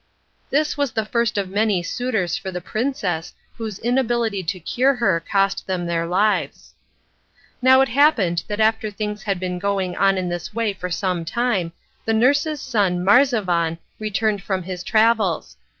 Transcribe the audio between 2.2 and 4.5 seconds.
for the princess whose inability